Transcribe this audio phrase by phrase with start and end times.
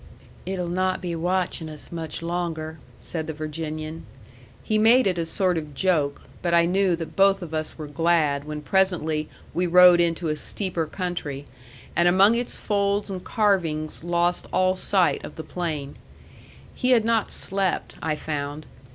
[0.47, 4.03] "It'll not be watching us much longer," said the Virginian.
[4.63, 7.85] He made it a sort of joke; but I knew that both of us were
[7.85, 11.45] glad when presently we rode into a steeper country,
[11.95, 15.97] and among its folds and carvings lost all sight of the plain.
[16.73, 18.65] He had not slept, I found.